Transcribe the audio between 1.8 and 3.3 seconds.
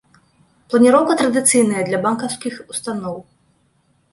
для банкаўскіх устаноў.